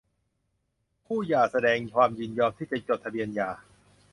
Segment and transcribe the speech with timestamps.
[1.05, 3.49] คู่หย่าแสดงความยินยอมที่จะจดทะเบียนหย่า